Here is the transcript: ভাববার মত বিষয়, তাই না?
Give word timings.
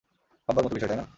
ভাববার 0.49 0.63
মত 0.65 0.73
বিষয়, 0.73 0.89
তাই 0.89 0.97
না? 0.97 1.05